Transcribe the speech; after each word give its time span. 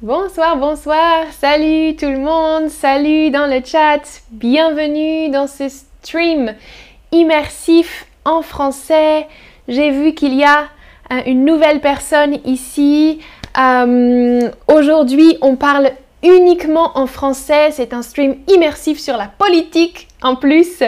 Bonsoir, 0.00 0.56
bonsoir, 0.56 1.24
salut 1.32 1.96
tout 1.96 2.06
le 2.06 2.20
monde, 2.20 2.68
salut 2.68 3.32
dans 3.32 3.46
le 3.46 3.60
chat, 3.64 3.98
bienvenue 4.30 5.28
dans 5.28 5.48
ce 5.48 5.68
stream 5.68 6.54
immersif 7.10 8.06
en 8.24 8.42
français. 8.42 9.26
J'ai 9.66 9.90
vu 9.90 10.14
qu'il 10.14 10.34
y 10.34 10.44
a 10.44 10.68
euh, 11.10 11.20
une 11.26 11.44
nouvelle 11.44 11.80
personne 11.80 12.38
ici. 12.44 13.18
Euh, 13.58 14.48
aujourd'hui, 14.68 15.36
on 15.40 15.56
parle 15.56 15.90
uniquement 16.22 16.96
en 16.96 17.08
français. 17.08 17.72
C'est 17.72 17.92
un 17.92 18.02
stream 18.02 18.36
immersif 18.46 19.00
sur 19.00 19.16
la 19.16 19.26
politique 19.26 20.06
en 20.22 20.36
plus. 20.36 20.80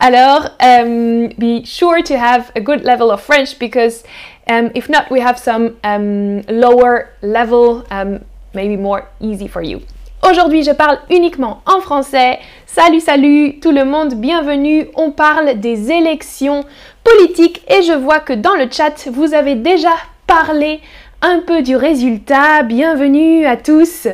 Alors, 0.00 0.48
um, 0.62 1.28
be 1.36 1.62
sure 1.66 2.02
to 2.02 2.14
have 2.14 2.50
a 2.56 2.60
good 2.60 2.84
level 2.84 3.10
of 3.10 3.20
French 3.20 3.58
because 3.58 4.02
um, 4.48 4.70
if 4.74 4.88
not, 4.88 5.10
we 5.10 5.20
have 5.20 5.36
some 5.36 5.72
um, 5.84 6.40
lower 6.48 7.08
level 7.20 7.84
maybe 8.56 8.76
more 8.76 9.02
easy 9.20 9.46
for 9.46 9.62
you. 9.62 9.80
Aujourd'hui, 10.28 10.64
je 10.64 10.72
parle 10.72 10.98
uniquement 11.10 11.60
en 11.66 11.80
français. 11.80 12.40
Salut, 12.66 13.00
salut 13.00 13.60
tout 13.60 13.70
le 13.70 13.84
monde, 13.84 14.14
bienvenue. 14.14 14.88
On 14.96 15.12
parle 15.12 15.60
des 15.60 15.92
élections 15.92 16.64
politiques 17.04 17.62
et 17.68 17.82
je 17.82 17.92
vois 17.92 18.18
que 18.18 18.32
dans 18.32 18.54
le 18.54 18.68
chat, 18.68 19.08
vous 19.12 19.34
avez 19.34 19.54
déjà 19.54 19.92
parlé 20.26 20.80
un 21.22 21.40
peu 21.46 21.62
du 21.62 21.76
résultat. 21.76 22.62
Bienvenue 22.64 23.46
à 23.46 23.56
tous. 23.56 24.08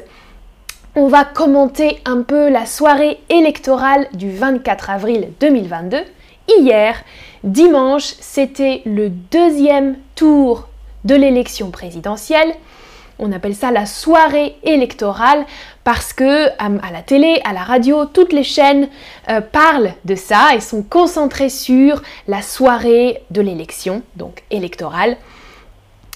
On 0.97 1.07
va 1.07 1.25
commenter 1.25 2.01
un 2.05 2.23
peu 2.23 2.51
la 2.51 2.67
soirée 2.67 3.19
électorale 3.31 4.09
du 4.13 4.31
24 4.31 4.91
avril 4.91 5.29
2022. 5.41 5.99
Hier, 6.59 6.97
dimanche, 7.45 8.15
c'était 8.21 8.83
le 8.85 9.09
deuxième 9.09 9.97
tour 10.17 10.69
de 11.05 11.15
l'élection 11.15 11.71
présidentielle. 11.71 12.53
On 13.25 13.31
appelle 13.31 13.55
ça 13.55 13.71
la 13.71 13.87
soirée 13.87 14.57
électorale 14.65 15.47
parce 15.85 16.13
que 16.13 16.47
euh, 16.47 16.49
à 16.59 16.93
la 16.93 17.03
télé, 17.03 17.41
à 17.45 17.53
la 17.53 17.63
radio, 17.63 18.05
toutes 18.05 18.33
les 18.33 18.43
chaînes 18.43 18.89
euh, 19.31 19.41
parlent 19.41 19.93
de 20.05 20.17
ça 20.17 20.57
et 20.57 20.61
sont 20.61 20.83
concentrées 20.83 21.49
sur 21.49 22.03
la 22.27 22.43
soirée 22.43 23.23
de 23.31 23.41
l'élection, 23.41 24.03
donc 24.17 24.43
électorale. 24.51 25.17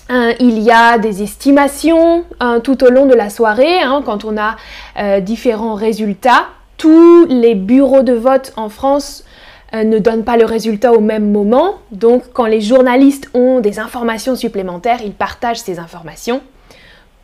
Hein, 0.09 0.33
il 0.41 0.59
y 0.59 0.73
a 0.73 0.99
des 0.99 1.23
estimations 1.23 2.25
hein, 2.41 2.59
tout 2.59 2.83
au 2.83 2.91
long 2.91 3.07
de 3.07 3.15
la 3.15 3.31
soirée, 3.31 3.79
hein, 3.83 4.03
quand 4.05 4.25
on 4.25 4.37
a 4.37 4.57
euh, 4.99 5.21
différents 5.21 5.75
résultats. 5.75 6.47
Tous 6.77 7.25
les 7.27 7.55
bureaux 7.55 8.03
de 8.03 8.15
vote 8.15 8.53
en 8.57 8.69
France 8.69 9.25
ne 9.73 9.99
donnent 9.99 10.25
pas 10.25 10.37
le 10.37 10.45
résultat 10.45 10.93
au 10.93 11.01
même 11.01 11.31
moment. 11.31 11.77
Donc 11.91 12.25
quand 12.33 12.47
les 12.47 12.61
journalistes 12.61 13.31
ont 13.33 13.61
des 13.61 13.79
informations 13.79 14.37
supplémentaires, 14.37 14.99
ils 15.05 15.13
partagent 15.13 15.61
ces 15.61 15.79
informations 15.79 16.43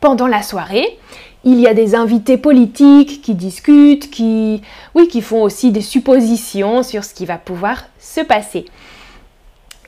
pendant 0.03 0.27
la 0.27 0.41
soirée. 0.41 0.99
Il 1.45 1.61
y 1.61 1.67
a 1.67 1.73
des 1.73 1.95
invités 1.95 2.35
politiques 2.35 3.21
qui 3.21 3.35
discutent, 3.35 4.11
qui, 4.11 4.61
oui, 4.95 5.09
font 5.21 5.43
aussi 5.43 5.71
des 5.71 5.81
suppositions 5.81 6.83
sur 6.83 7.05
ce 7.05 7.13
qui 7.13 7.25
va 7.25 7.37
pouvoir 7.37 7.85
se 7.99 8.19
passer. 8.19 8.65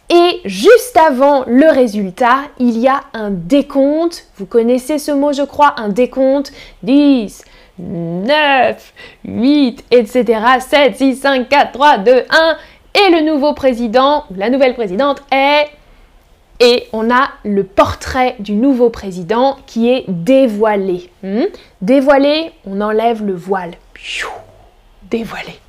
Et 0.10 0.40
juste 0.46 0.96
avant 0.96 1.44
le 1.48 1.70
résultat, 1.70 2.44
il 2.60 2.78
y 2.78 2.88
a 2.88 3.02
un 3.14 3.30
décompte. 3.30 4.28
Vous 4.38 4.46
connaissez 4.46 5.00
ce 5.00 5.12
mot, 5.12 5.34
je 5.34 5.42
crois, 5.42 5.74
un 5.78 5.90
décompte. 5.90 6.54
10, 6.84 7.44
9, 7.80 8.94
8, 9.26 9.84
etc. 9.92 10.40
7, 10.62 10.96
6, 10.96 11.16
5, 11.16 11.50
4, 11.50 11.72
3, 11.74 11.98
2, 11.98 12.12
1. 12.30 12.58
Et 12.94 13.12
le 13.12 13.22
nouveau 13.30 13.54
président, 13.54 14.24
la 14.34 14.50
nouvelle 14.50 14.76
présidente 14.76 15.22
est 15.30 15.68
et 16.60 16.88
on 16.94 17.12
a 17.12 17.30
le 17.44 17.64
portrait 17.64 18.36
du 18.40 18.54
nouveau 18.54 18.90
président 18.90 19.58
qui 19.66 19.90
est 19.90 20.06
dévoilé. 20.08 21.10
Hmm? 21.24 21.46
Dévoilé, 21.82 22.52
on 22.66 22.82
enlève 22.82 23.26
le 23.26 23.34
voile. 23.34 23.72
Dévoilé. 25.10 25.60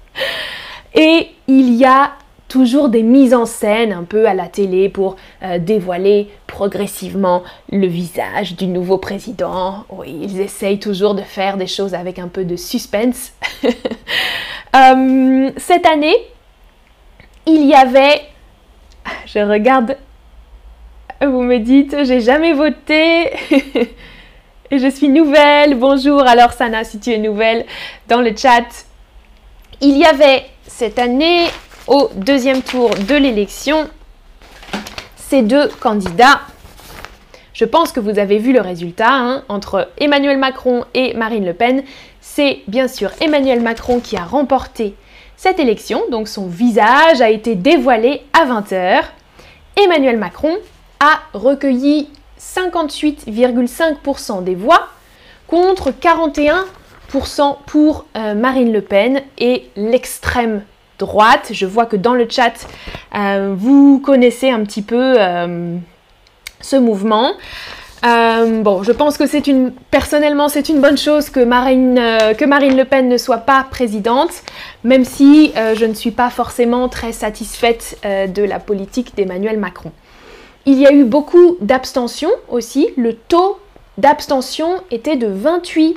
Et 0.95 1.29
il 1.48 1.75
y 1.75 1.84
a 1.84 2.13
toujours 2.48 2.89
des 2.89 3.02
mises 3.02 3.35
en 3.35 3.45
scène 3.45 3.92
un 3.92 4.05
peu 4.05 4.27
à 4.27 4.35
la 4.35 4.46
télé 4.46 4.89
pour 4.89 5.17
euh, 5.42 5.58
dévoiler 5.58 6.30
progressivement 6.46 7.42
le 7.70 7.86
visage 7.86 8.57
du 8.57 8.67
nouveau 8.67 8.98
président. 8.98 9.85
Oui, 9.91 10.17
ils 10.23 10.41
essayent 10.41 10.79
toujours 10.79 11.14
de 11.14 11.23
faire 11.23 11.57
des 11.57 11.67
choses 11.67 11.95
avec 11.95 12.19
un 12.19 12.29
peu 12.29 12.45
de 12.45 12.57
suspense. 12.57 13.33
Euh, 14.75 15.51
cette 15.57 15.86
année, 15.86 16.17
il 17.46 17.64
y 17.67 17.73
avait, 17.73 18.20
je 19.25 19.39
regarde 19.39 19.96
vous 21.24 21.42
me 21.42 21.58
dites, 21.58 22.04
j'ai 22.04 22.20
jamais 22.20 22.52
voté. 22.52 23.30
et 24.70 24.78
je 24.78 24.90
suis 24.90 25.08
nouvelle. 25.08 25.74
Bonjour, 25.77 26.22
alors 26.22 26.52
Sana, 26.52 26.84
si 26.84 26.98
tu 26.98 27.12
es 27.12 27.18
nouvelle, 27.18 27.64
dans 28.08 28.20
le 28.20 28.36
chat. 28.36 28.66
Il 29.80 29.96
y 29.96 30.04
avait 30.04 30.44
cette 30.66 30.98
année, 30.98 31.46
au 31.86 32.10
deuxième 32.16 32.62
tour 32.62 32.90
de 32.90 33.14
l'élection, 33.14 33.88
ces 35.16 35.42
deux 35.42 35.68
candidats. 35.80 36.40
Je 37.54 37.64
pense 37.64 37.92
que 37.92 38.00
vous 38.00 38.18
avez 38.18 38.38
vu 38.38 38.52
le 38.52 38.60
résultat 38.60 39.10
hein, 39.10 39.44
entre 39.48 39.88
Emmanuel 39.98 40.36
Macron 40.36 40.84
et 40.92 41.14
Marine 41.14 41.46
Le 41.46 41.54
Pen. 41.54 41.83
C'est 42.20 42.60
bien 42.68 42.88
sûr 42.88 43.10
Emmanuel 43.20 43.62
Macron 43.62 44.00
qui 44.00 44.16
a 44.16 44.24
remporté 44.24 44.94
cette 45.36 45.58
élection, 45.58 46.02
donc 46.10 46.28
son 46.28 46.46
visage 46.46 47.20
a 47.20 47.30
été 47.30 47.54
dévoilé 47.54 48.22
à 48.33 48.46
20h. 48.46 49.02
Emmanuel 49.77 50.18
Macron 50.18 50.56
a 51.01 51.20
recueilli 51.34 52.08
58,5% 52.40 54.45
des 54.45 54.55
voix 54.55 54.89
contre 55.46 55.90
41% 55.90 56.64
pour 57.67 58.07
euh, 58.17 58.34
Marine 58.34 58.73
Le 58.73 58.80
Pen 58.83 59.23
et 59.39 59.70
l'extrême 59.77 60.62
droite. 60.98 61.48
Je 61.52 61.67
vois 61.67 61.86
que 61.86 61.96
dans 61.96 62.14
le 62.14 62.27
chat, 62.29 62.67
euh, 63.14 63.55
vous 63.57 64.01
connaissez 64.01 64.51
un 64.51 64.64
petit 64.64 64.83
peu 64.83 65.14
euh, 65.18 65.77
ce 66.61 66.77
mouvement. 66.77 67.33
bon, 68.02 68.83
je 68.83 68.92
pense 68.92 69.18
que 69.18 69.27
c'est 69.27 69.46
une, 69.46 69.73
personnellement, 69.90 70.48
c'est 70.48 70.68
une 70.68 70.80
bonne 70.80 70.98
chose 70.98 71.30
que 71.30 71.40
Marine, 71.40 72.01
que 72.39 72.45
Marine 72.45 72.77
Le 72.77 72.84
Pen 72.84 73.08
ne 73.08 73.18
soit 73.18 73.39
pas 73.39 73.67
présidente, 73.70 74.30
même 74.84 75.05
si 75.05 75.52
je 75.57 75.84
ne 75.84 75.95
suis 75.95 76.13
pas 76.13 76.30
forcément 76.30 76.89
très 76.89 77.13
satisfaite 77.13 77.98
de 78.05 78.45
la 78.45 78.61
politique 78.61 79.17
d'Emmanuel 79.17 79.58
Macron. 79.58 79.90
Il 80.66 80.80
y 80.80 80.86
a 80.86 80.92
eu 80.92 81.04
beaucoup 81.04 81.56
d'abstention 81.60 82.28
aussi. 82.48 82.88
Le 82.96 83.14
taux 83.14 83.58
d'abstention 83.98 84.82
était 84.90 85.16
de 85.16 85.28
28%. 85.28 85.94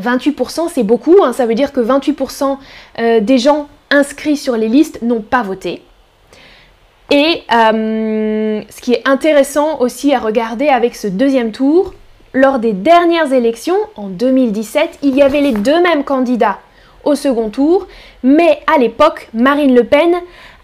28% 0.00 0.68
c'est 0.68 0.82
beaucoup, 0.82 1.16
hein. 1.22 1.32
ça 1.32 1.46
veut 1.46 1.54
dire 1.54 1.72
que 1.72 1.80
28% 1.80 2.58
euh, 2.98 3.20
des 3.20 3.38
gens 3.38 3.68
inscrits 3.90 4.36
sur 4.36 4.56
les 4.56 4.68
listes 4.68 5.02
n'ont 5.02 5.20
pas 5.22 5.42
voté. 5.42 5.82
Et 7.10 7.42
euh, 7.52 8.62
ce 8.68 8.80
qui 8.80 8.92
est 8.92 9.06
intéressant 9.06 9.80
aussi 9.80 10.12
à 10.12 10.18
regarder 10.18 10.68
avec 10.68 10.96
ce 10.96 11.06
deuxième 11.06 11.52
tour, 11.52 11.94
lors 12.32 12.58
des 12.58 12.72
dernières 12.72 13.32
élections, 13.32 13.76
en 13.94 14.08
2017, 14.08 14.98
il 15.02 15.14
y 15.14 15.22
avait 15.22 15.40
les 15.40 15.52
deux 15.52 15.80
mêmes 15.80 16.02
candidats 16.02 16.58
au 17.04 17.14
second 17.14 17.50
tour, 17.50 17.86
mais 18.22 18.60
à 18.74 18.78
l'époque, 18.78 19.28
Marine 19.34 19.74
Le 19.74 19.84
Pen 19.84 20.16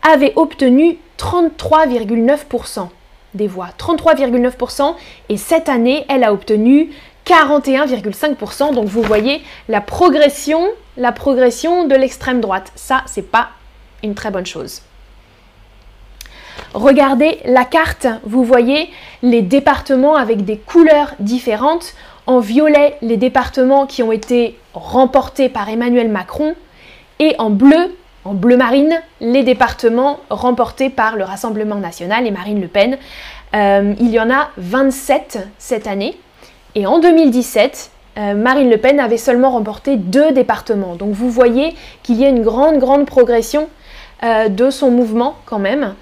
avait 0.03 0.33
obtenu 0.37 0.99
33,9% 1.19 2.88
des 3.34 3.47
voix. 3.47 3.69
33,9% 3.78 4.94
et 5.28 5.37
cette 5.37 5.69
année, 5.69 6.05
elle 6.09 6.25
a 6.25 6.33
obtenu 6.33 6.91
41,5%. 7.27 8.75
Donc 8.75 8.87
vous 8.87 9.03
voyez 9.03 9.43
la 9.69 9.81
progression, 9.81 10.66
la 10.97 11.12
progression 11.12 11.87
de 11.87 11.94
l'extrême 11.94 12.41
droite. 12.41 12.72
Ça, 12.75 13.03
c'est 13.06 13.31
pas 13.31 13.50
une 14.03 14.15
très 14.15 14.31
bonne 14.31 14.47
chose. 14.47 14.83
Regardez 16.75 17.41
la 17.44 17.65
carte, 17.65 18.06
vous 18.25 18.44
voyez 18.44 18.91
les 19.22 19.43
départements 19.43 20.16
avec 20.16 20.44
des 20.44 20.56
couleurs 20.56 21.15
différentes. 21.19 21.95
En 22.27 22.39
violet, 22.39 22.97
les 23.03 23.16
départements 23.16 23.86
qui 23.86 24.03
ont 24.03 24.13
été 24.13 24.59
remportés 24.72 25.48
par 25.48 25.69
Emmanuel 25.69 26.09
Macron 26.09 26.54
et 27.19 27.34
en 27.39 27.51
bleu, 27.51 27.97
en 28.25 28.34
bleu 28.34 28.57
marine 28.57 29.01
les 29.21 29.43
départements 29.43 30.21
remportés 30.28 30.91
par 30.91 31.17
le 31.17 31.25
Rassemblement 31.25 31.77
national 31.77 32.27
et 32.27 32.31
Marine 32.31 32.61
Le 32.61 32.69
Pen. 32.69 32.99
Euh, 33.55 33.95
il 33.99 34.11
y 34.11 34.21
en 34.21 34.31
a 34.31 34.51
27 34.59 35.49
cette 35.59 35.87
année. 35.87 36.19
Et 36.75 36.87
en 36.87 36.99
2017, 36.99 37.91
euh, 38.19 38.34
Marine 38.34 38.71
Le 38.71 38.77
Pen 38.77 39.01
avait 39.01 39.17
seulement 39.17 39.51
remporté 39.51 39.97
deux 39.97 40.33
départements. 40.33 40.95
Donc 40.95 41.13
vous 41.13 41.31
voyez 41.31 41.75
qu'il 42.03 42.17
y 42.21 42.25
a 42.25 42.28
une 42.28 42.43
grande, 42.43 42.78
grande 42.78 43.07
progression 43.07 43.69
euh, 44.22 44.49
de 44.49 44.71
son 44.71 44.91
mouvement 44.91 45.37
quand 45.47 45.59
même. 45.59 45.95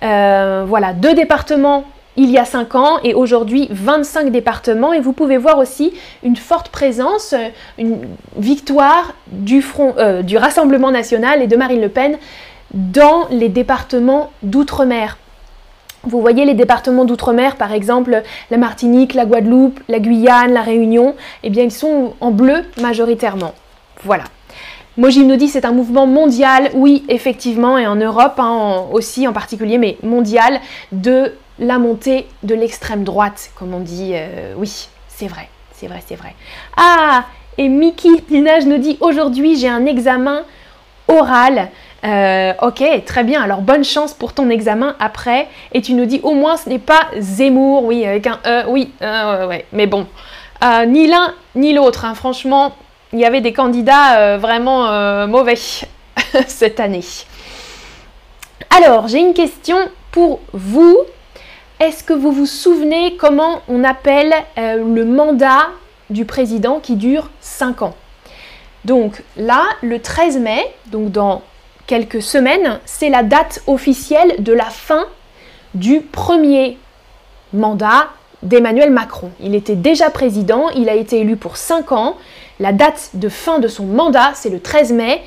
voilà, 0.00 0.92
deux 0.94 1.14
départements 1.14 1.84
il 2.18 2.30
y 2.30 2.36
a 2.36 2.44
5 2.44 2.74
ans 2.74 2.98
et 3.04 3.14
aujourd'hui 3.14 3.68
25 3.70 4.30
départements. 4.30 4.92
Et 4.92 5.00
vous 5.00 5.12
pouvez 5.12 5.36
voir 5.36 5.58
aussi 5.58 5.94
une 6.24 6.36
forte 6.36 6.68
présence, 6.68 7.32
une 7.78 8.00
victoire 8.36 9.14
du, 9.28 9.62
front, 9.62 9.94
euh, 9.98 10.22
du 10.22 10.36
Rassemblement 10.36 10.90
national 10.90 11.40
et 11.42 11.46
de 11.46 11.56
Marine 11.56 11.80
Le 11.80 11.88
Pen 11.88 12.18
dans 12.74 13.28
les 13.30 13.48
départements 13.48 14.30
d'outre-mer. 14.42 15.16
Vous 16.02 16.20
voyez 16.20 16.44
les 16.44 16.54
départements 16.54 17.04
d'outre-mer, 17.04 17.54
par 17.56 17.72
exemple 17.72 18.22
la 18.50 18.56
Martinique, 18.56 19.14
la 19.14 19.24
Guadeloupe, 19.24 19.78
la 19.88 20.00
Guyane, 20.00 20.52
la 20.52 20.62
Réunion, 20.62 21.14
eh 21.44 21.50
bien 21.50 21.62
ils 21.62 21.72
sont 21.72 22.14
en 22.20 22.32
bleu 22.32 22.64
majoritairement. 22.80 23.54
Voilà. 24.02 24.24
Mojim 24.96 25.26
nous 25.26 25.36
dit 25.36 25.48
c'est 25.48 25.64
un 25.64 25.72
mouvement 25.72 26.06
mondial, 26.06 26.70
oui 26.74 27.04
effectivement, 27.08 27.78
et 27.78 27.86
en 27.86 27.94
Europe 27.94 28.38
hein, 28.38 28.86
aussi 28.92 29.28
en 29.28 29.32
particulier, 29.32 29.78
mais 29.78 29.96
mondial, 30.02 30.60
de 30.90 31.32
la 31.58 31.78
montée 31.78 32.26
de 32.42 32.54
l'extrême 32.54 33.04
droite, 33.04 33.50
comme 33.56 33.74
on 33.74 33.80
dit. 33.80 34.12
Euh, 34.14 34.54
oui, 34.56 34.88
c'est 35.08 35.26
vrai, 35.26 35.48
c'est 35.72 35.86
vrai, 35.86 36.02
c'est 36.06 36.16
vrai. 36.16 36.34
Ah, 36.76 37.24
et 37.56 37.68
Mickey 37.68 38.20
Pinage 38.20 38.66
nous 38.66 38.78
dit 38.78 38.96
aujourd'hui 39.00 39.56
j'ai 39.56 39.68
un 39.68 39.86
examen 39.86 40.42
oral. 41.08 41.68
Euh, 42.04 42.52
ok, 42.62 42.84
très 43.04 43.24
bien. 43.24 43.42
Alors 43.42 43.60
bonne 43.60 43.84
chance 43.84 44.14
pour 44.14 44.32
ton 44.32 44.50
examen 44.50 44.94
après. 45.00 45.48
Et 45.72 45.82
tu 45.82 45.94
nous 45.94 46.04
dis 46.04 46.20
au 46.22 46.34
moins 46.34 46.56
ce 46.56 46.68
n'est 46.68 46.78
pas 46.78 47.08
Zemmour, 47.18 47.84
oui, 47.84 48.06
avec 48.06 48.26
un 48.28 48.38
E, 48.46 48.64
oui, 48.68 48.92
euh. 49.02 49.58
Mais 49.72 49.86
bon, 49.86 50.06
ni 50.86 51.08
l'un 51.08 51.34
ni 51.56 51.74
l'autre. 51.74 52.04
Hein. 52.04 52.14
Franchement, 52.14 52.76
il 53.12 53.18
y 53.18 53.24
avait 53.24 53.40
des 53.40 53.52
candidats 53.52 54.36
vraiment 54.36 55.26
mauvais 55.26 55.56
cette 56.46 56.78
année. 56.78 57.04
Alors, 58.70 59.08
j'ai 59.08 59.18
une 59.18 59.34
question 59.34 59.78
pour 60.12 60.40
vous. 60.52 60.98
Est-ce 61.80 62.02
que 62.02 62.12
vous 62.12 62.32
vous 62.32 62.46
souvenez 62.46 63.16
comment 63.16 63.60
on 63.68 63.84
appelle 63.84 64.34
le 64.56 65.04
mandat 65.04 65.68
du 66.10 66.24
président 66.24 66.80
qui 66.80 66.96
dure 66.96 67.30
5 67.40 67.82
ans? 67.82 67.94
Donc 68.84 69.22
là, 69.36 69.62
le 69.82 70.00
13 70.00 70.38
mai, 70.38 70.66
donc 70.86 71.12
dans 71.12 71.42
quelques 71.86 72.20
semaines, 72.20 72.80
c'est 72.84 73.10
la 73.10 73.22
date 73.22 73.62
officielle 73.68 74.34
de 74.40 74.52
la 74.52 74.64
fin 74.64 75.06
du 75.74 76.00
premier 76.00 76.78
mandat 77.52 78.08
d'Emmanuel 78.42 78.90
Macron. 78.90 79.30
Il 79.40 79.54
était 79.54 79.76
déjà 79.76 80.10
président, 80.10 80.70
il 80.70 80.88
a 80.88 80.94
été 80.94 81.20
élu 81.20 81.36
pour 81.36 81.56
5 81.56 81.92
ans. 81.92 82.16
La 82.58 82.72
date 82.72 83.10
de 83.14 83.28
fin 83.28 83.60
de 83.60 83.68
son 83.68 83.84
mandat, 83.84 84.32
c'est 84.34 84.50
le 84.50 84.58
13 84.58 84.92
mai. 84.92 85.22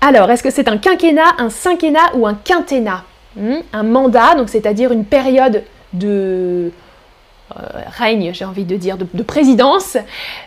Alors, 0.00 0.30
est-ce 0.30 0.44
que 0.44 0.50
c'est 0.50 0.68
un 0.68 0.78
quinquennat, 0.78 1.34
un 1.38 1.50
cinquennat 1.50 2.14
ou 2.14 2.28
un 2.28 2.34
quinquennat? 2.34 3.02
hmm 3.02 3.15
Un 3.72 3.82
mandat, 3.82 4.34
donc 4.34 4.48
c'est-à-dire 4.48 4.92
une 4.92 5.04
période 5.04 5.62
de 5.92 6.72
euh, 7.54 7.62
règne, 7.96 8.32
j'ai 8.34 8.44
envie 8.44 8.64
de 8.64 8.76
dire, 8.76 8.96
de, 8.96 9.22
présidence, 9.22 9.96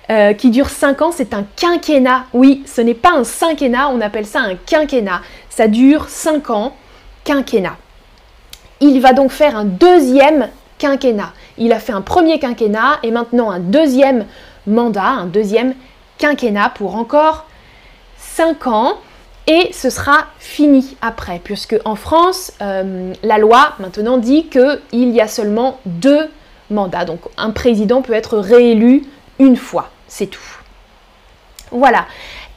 euh, 0.09 0.33
qui 0.33 0.49
dure 0.49 0.69
5 0.69 1.01
ans, 1.01 1.11
c'est 1.13 1.33
un 1.33 1.45
quinquennat. 1.55 2.25
Oui, 2.33 2.61
ce 2.65 2.81
n'est 2.81 2.93
pas 2.93 3.13
un 3.13 3.23
cinquennat, 3.23 3.89
on 3.89 4.01
appelle 4.01 4.25
ça 4.25 4.41
un 4.41 4.55
quinquennat. 4.55 5.21
Ça 5.49 5.69
dure 5.69 6.09
5 6.09 6.49
ans, 6.49 6.75
quinquennat. 7.23 7.77
Il 8.81 8.99
va 8.99 9.13
donc 9.13 9.31
faire 9.31 9.55
un 9.55 9.63
deuxième 9.63 10.49
quinquennat. 10.77 11.31
Il 11.57 11.71
a 11.71 11.79
fait 11.79 11.93
un 11.93 12.01
premier 12.01 12.37
quinquennat 12.37 12.99
et 13.03 13.11
maintenant 13.11 13.49
un 13.49 13.59
deuxième 13.59 14.25
mandat, 14.67 15.07
un 15.07 15.25
deuxième 15.25 15.75
quinquennat 16.17 16.69
pour 16.75 16.95
encore 16.95 17.45
5 18.17 18.67
ans. 18.67 18.95
Et 19.51 19.73
ce 19.73 19.89
sera 19.89 20.27
fini 20.37 20.95
après, 21.01 21.41
puisque 21.43 21.75
en 21.83 21.95
France, 21.95 22.53
euh, 22.61 23.13
la 23.23 23.39
loi 23.39 23.73
maintenant 23.79 24.19
dit 24.19 24.45
qu'il 24.45 25.09
y 25.09 25.19
a 25.19 25.27
seulement 25.27 25.79
deux 25.85 26.29
mandat. 26.69 27.03
Donc 27.03 27.21
un 27.35 27.49
président 27.49 28.03
peut 28.03 28.13
être 28.13 28.37
réélu 28.37 29.05
une 29.39 29.55
fois, 29.55 29.89
c'est 30.07 30.27
tout. 30.27 30.39
Voilà. 31.71 32.05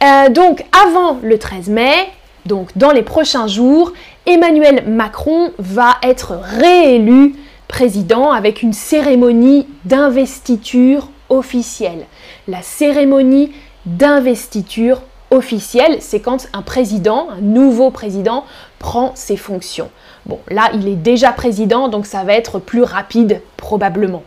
Euh, 0.04 0.28
donc 0.28 0.66
avant 0.84 1.18
le 1.22 1.38
13 1.38 1.70
mai, 1.70 2.10
donc 2.44 2.76
dans 2.76 2.90
les 2.90 3.02
prochains 3.02 3.46
jours, 3.46 3.94
Emmanuel 4.26 4.84
Macron 4.86 5.52
va 5.58 5.96
être 6.02 6.38
réélu 6.42 7.36
président 7.68 8.32
avec 8.32 8.62
une 8.62 8.74
cérémonie 8.74 9.66
d'investiture 9.86 11.08
officielle. 11.30 12.04
La 12.48 12.60
cérémonie 12.60 13.50
d'investiture 13.86 15.00
officielle, 15.32 15.96
c'est 16.00 16.20
quand 16.20 16.46
un 16.52 16.62
président, 16.62 17.28
un 17.30 17.40
nouveau 17.40 17.90
président, 17.90 18.44
prend 18.78 19.12
ses 19.14 19.36
fonctions. 19.36 19.90
Bon, 20.26 20.38
là, 20.48 20.70
il 20.74 20.86
est 20.88 20.96
déjà 20.96 21.32
président, 21.32 21.88
donc 21.88 22.06
ça 22.06 22.22
va 22.22 22.34
être 22.34 22.58
plus 22.58 22.82
rapide 22.82 23.40
probablement. 23.56 24.22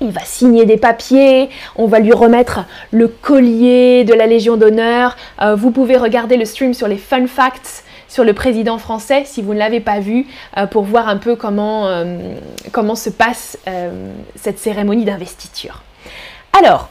Il 0.00 0.10
va 0.10 0.20
signer 0.24 0.66
des 0.66 0.76
papiers, 0.76 1.48
on 1.76 1.86
va 1.86 2.00
lui 2.00 2.12
remettre 2.12 2.60
le 2.90 3.08
collier 3.08 4.04
de 4.04 4.12
la 4.12 4.26
Légion 4.26 4.56
d'honneur. 4.56 5.16
Euh, 5.40 5.54
vous 5.54 5.70
pouvez 5.70 5.96
regarder 5.96 6.36
le 6.36 6.44
stream 6.44 6.74
sur 6.74 6.88
les 6.88 6.98
fun 6.98 7.26
facts 7.26 7.84
sur 8.08 8.22
le 8.22 8.34
président 8.34 8.78
français 8.78 9.22
si 9.26 9.42
vous 9.42 9.52
ne 9.52 9.58
l'avez 9.58 9.80
pas 9.80 10.00
vu 10.00 10.26
euh, 10.56 10.66
pour 10.66 10.84
voir 10.84 11.08
un 11.08 11.16
peu 11.16 11.34
comment, 11.34 11.88
euh, 11.88 12.18
comment 12.72 12.94
se 12.94 13.10
passe 13.10 13.58
cette 14.34 14.58
cérémonie 14.58 15.04
d'investiture. 15.04 15.82
Alors, 16.52 16.88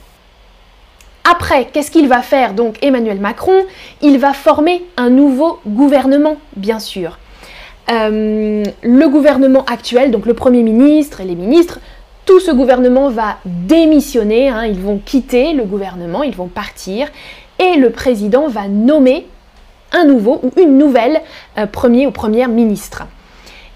après, 1.30 1.69
qu'est-ce 1.74 1.89
qu'il 1.92 2.07
va 2.07 2.22
faire 2.22 2.54
donc 2.54 2.77
Emmanuel 2.83 3.19
Macron? 3.19 3.66
Il 4.01 4.19
va 4.19 4.33
former 4.33 4.83
un 4.95 5.10
nouveau 5.10 5.60
gouvernement, 5.66 6.38
bien 6.56 6.80
sûr. 6.80 7.18
Euh, 7.92 8.63
le 8.83 9.10
gouvernement 9.10 9.66
actuel, 9.66 10.12
donc 10.12 10.25
le 10.25 10.33
Premier 10.33 10.63
ministre 10.63 11.22
et 11.22 11.25
les 11.25 11.36
ministres, 11.36 11.80
tout 12.25 12.39
ce 12.39 12.51
gouvernement 12.51 13.10
va 13.10 13.38
démissionner, 13.45 14.50
hein. 14.50 14.66
ils 14.66 14.80
vont 14.80 15.00
quitter 15.04 15.54
le 15.54 15.63
gouvernement, 15.63 16.24
ils 16.24 16.36
vont 16.36 16.48
partir, 16.48 17.07
et 17.60 17.78
le 17.78 17.92
président 17.92 18.48
va 18.48 18.68
nommer 18.68 19.28
un 19.92 20.06
nouveau 20.06 20.42
ou 20.44 20.51
une 20.60 20.78
nouvelle 20.78 21.21
euh, 21.57 21.68
premier 21.68 22.07
ou 22.07 22.12
première 22.12 22.50
ministre. 22.50 23.04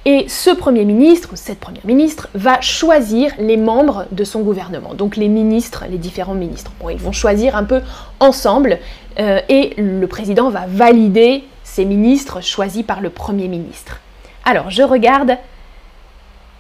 Et 0.06 0.30
ce 0.30 0.50
Premier 0.50 0.86
ministre, 0.86 1.31
cette 1.36 1.60
Première 1.60 1.86
ministre, 1.86 2.30
va 2.34 2.62
choisir 2.62 3.34
les 3.38 3.57
membres 3.57 4.06
de 4.12 4.24
son 4.24 4.42
gouvernement, 4.42 4.94
donc 4.94 5.18
les 5.18 5.28
ministres, 5.28 5.84
les 5.90 5.98
différents 5.98 6.36
ministres. 6.36 6.72
Bon, 6.80 6.90
ils 6.90 6.98
vont 6.98 7.12
choisir 7.12 7.56
un 7.56 7.66
peu 7.66 7.81
ensemble, 8.22 8.80
euh, 9.19 9.42
et 9.50 9.74
le 9.78 10.07
président 10.07 10.50
va 10.50 10.66
valider 10.68 11.44
ces 11.63 11.84
ministres 11.84 12.42
choisis 12.42 12.84
par 12.84 13.01
le 13.01 13.10
Premier 13.10 13.50
ministre. 13.50 14.00
Alors, 14.46 14.69
je 14.69 14.84
regarde. 14.84 15.38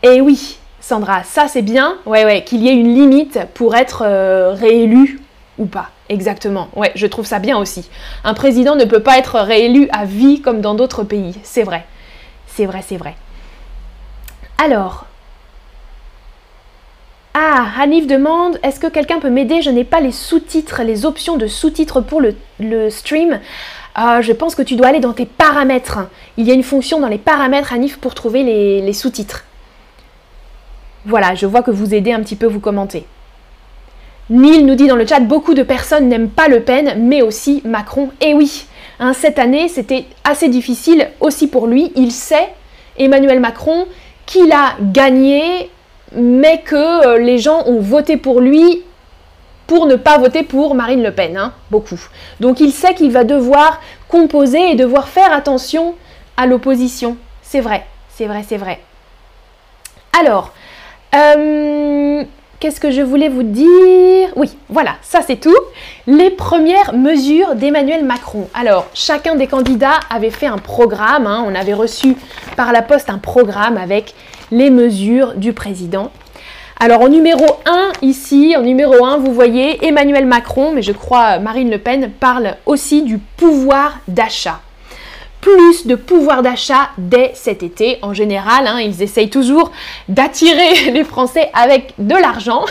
Et 0.03 0.19
oui, 0.19 0.59
Sandra, 0.81 1.23
ça 1.23 1.47
c'est 1.47 1.61
bien, 1.61 1.95
ouais, 2.05 2.25
ouais, 2.25 2.43
qu'il 2.43 2.61
y 2.61 2.67
ait 2.67 2.75
une 2.75 2.93
limite 2.93 3.39
pour 3.53 3.75
être 3.75 4.03
euh, 4.05 4.53
réélu 4.53 5.21
ou 5.57 5.65
pas. 5.65 5.91
Exactement, 6.09 6.67
ouais, 6.75 6.91
je 6.95 7.07
trouve 7.07 7.25
ça 7.25 7.39
bien 7.39 7.57
aussi. 7.57 7.89
Un 8.23 8.33
président 8.33 8.75
ne 8.75 8.85
peut 8.85 9.01
pas 9.01 9.17
être 9.17 9.39
réélu 9.39 9.87
à 9.91 10.05
vie 10.05 10.41
comme 10.41 10.59
dans 10.59 10.75
d'autres 10.75 11.03
pays, 11.03 11.35
c'est 11.43 11.63
vrai. 11.63 11.85
C'est 12.47 12.65
vrai, 12.65 12.81
c'est 12.85 12.97
vrai. 12.97 13.15
Alors, 14.61 15.05
ah, 17.33 17.67
Hanif 17.79 18.07
demande, 18.07 18.59
est-ce 18.61 18.81
que 18.81 18.87
quelqu'un 18.87 19.19
peut 19.19 19.29
m'aider? 19.29 19.61
Je 19.61 19.69
n'ai 19.69 19.85
pas 19.85 20.01
les 20.01 20.11
sous-titres, 20.11 20.83
les 20.83 21.05
options 21.05 21.37
de 21.37 21.47
sous-titres 21.47 22.01
pour 22.01 22.21
le, 22.21 22.89
stream. 22.89 23.39
Ah, 23.95 24.21
je 24.21 24.33
pense 24.33 24.55
que 24.55 24.61
tu 24.61 24.75
dois 24.75 24.87
aller 24.87 24.99
dans 24.99 25.13
tes 25.13 25.25
paramètres. 25.25 25.99
Il 26.35 26.45
y 26.45 26.51
a 26.51 26.53
une 26.53 26.63
fonction 26.63 26.99
dans 26.99 27.07
les 27.07 27.17
paramètres, 27.17 27.71
Anif, 27.71 27.99
pour 27.99 28.15
trouver 28.15 28.43
les, 28.43 28.93
sous-titres. 28.93 29.45
Voilà, 31.05 31.35
je 31.35 31.45
vois 31.45 31.61
que 31.61 31.71
vous 31.71 31.93
aidez 31.93 32.11
un 32.11 32.19
petit 32.19 32.35
peu, 32.35 32.45
vous 32.45 32.59
commentez. 32.59 33.05
Neil 34.29 34.65
nous 34.65 34.75
dit 34.75 34.87
dans 34.87 34.97
le 34.97 35.07
chat, 35.07 35.21
beaucoup 35.21 35.53
de 35.53 35.63
personnes 35.63 36.09
n'aiment 36.09 36.29
pas 36.29 36.49
Le 36.49 36.59
Pen, 36.59 36.95
mais 36.99 37.21
aussi 37.21 37.61
Macron. 37.63 38.09
Et 38.19 38.33
oui, 38.33 38.65
hein, 38.99 39.13
cette 39.13 39.39
année, 39.39 39.69
c'était 39.69 40.03
assez 40.25 40.49
difficile 40.49 41.11
aussi 41.21 41.47
pour 41.47 41.65
lui. 41.65 41.93
Il 41.95 42.11
sait, 42.11 42.49
Emmanuel 42.97 43.39
Macron, 43.39 43.87
qu'il 44.29 44.51
a 44.51 44.75
gagné, 44.79 45.71
mais 46.15 46.61
que 46.61 46.75
euh, 47.07 47.17
les 47.17 47.39
gens 47.39 47.63
ont 47.65 47.79
voté 47.79 48.15
pour 48.15 48.41
lui 48.41 48.83
pour 49.65 49.87
ne 49.87 49.95
pas 49.95 50.17
voter 50.17 50.43
pour 50.43 50.75
Marine 50.75 51.03
Le 51.03 51.11
Pen, 51.11 51.35
hein, 51.35 51.53
beaucoup. 51.71 51.99
Donc 52.39 52.59
il 52.59 52.71
sait 52.71 52.93
qu'il 52.93 53.11
va 53.11 53.23
devoir 53.23 53.81
composer 54.07 54.71
et 54.71 54.75
devoir 54.75 55.07
faire 55.07 55.33
attention 55.33 55.95
à 56.37 56.45
l'opposition. 56.45 57.17
C'est 57.41 57.61
vrai, 57.61 57.85
c'est 58.15 58.27
vrai, 58.27 58.43
c'est 58.47 58.57
vrai. 58.57 58.79
Alors, 60.19 60.53
euh, 61.15 62.23
qu'est-ce 62.59 62.79
que 62.79 62.91
je 62.91 63.01
voulais 63.01 63.29
vous 63.29 63.43
dire? 63.43 64.29
Oui, 64.35 64.51
voilà, 64.69 64.95
ça 65.01 65.21
c'est 65.25 65.37
tout. 65.37 65.55
Les 66.07 66.29
premières 66.29 66.93
mesures 66.93 67.55
d'Emmanuel 67.55 68.03
Macron. 68.03 68.47
Alors, 68.53 68.87
chacun 68.93 69.35
des 69.35 69.47
candidats 69.47 69.99
avait 70.09 70.29
fait 70.29 70.47
un 70.47 70.57
programme. 70.57 71.27
Hein. 71.27 71.45
on 71.47 71.55
avait 71.55 71.73
reçu 71.73 72.15
par 72.55 72.71
la 72.71 72.81
poste 72.81 73.09
un 73.09 73.17
programme 73.17 73.77
avec 73.77 74.13
les 74.51 74.69
mesures 74.69 75.35
du 75.35 75.53
président. 75.53 76.11
Alors 76.81 77.01
en 77.01 77.09
numéro 77.09 77.45
1 77.65 77.91
ici, 78.01 78.55
en 78.57 78.61
numéro 78.61 79.03
1, 79.03 79.17
vous 79.17 79.33
voyez 79.33 79.85
Emmanuel 79.85 80.25
Macron, 80.25 80.71
mais 80.73 80.81
je 80.81 80.93
crois 80.93 81.39
Marine 81.39 81.69
Le 81.69 81.77
Pen 81.77 82.09
parle 82.09 82.55
aussi 82.65 83.03
du 83.03 83.17
pouvoir 83.17 83.99
d'achat. 84.07 84.61
De 85.85 85.95
pouvoir 85.95 86.41
d'achat 86.43 86.89
dès 86.97 87.31
cet 87.33 87.63
été. 87.63 87.97
En 88.01 88.13
général, 88.13 88.67
hein, 88.67 88.79
ils 88.79 89.01
essayent 89.01 89.29
toujours 89.29 89.71
d'attirer 90.07 90.91
les 90.91 91.03
Français 91.03 91.49
avec 91.53 91.93
de 91.97 92.15
l'argent. 92.15 92.65